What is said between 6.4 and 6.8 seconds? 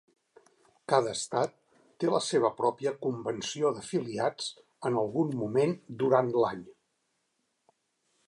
l'any.